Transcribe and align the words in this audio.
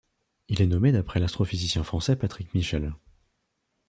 Il 0.47 0.63
est 0.63 0.67
nommé 0.67 0.91
d'après 0.91 1.19
l'astrophysicien 1.19 1.83
français 1.83 2.15
Patrick 2.15 2.51
Michel. 2.55 2.95